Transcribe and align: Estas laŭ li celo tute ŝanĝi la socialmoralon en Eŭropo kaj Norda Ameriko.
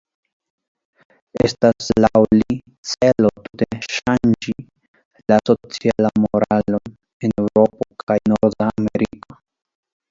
Estas 1.47 1.89
laŭ 2.05 2.21
li 2.37 2.57
celo 2.93 3.29
tute 3.49 3.67
ŝanĝi 3.99 4.57
la 5.33 5.41
socialmoralon 5.51 6.95
en 7.29 7.39
Eŭropo 7.45 7.91
kaj 8.11 8.21
Norda 8.35 8.75
Ameriko. 8.83 9.43